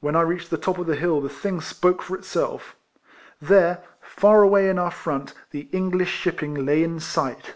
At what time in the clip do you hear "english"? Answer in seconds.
5.70-6.10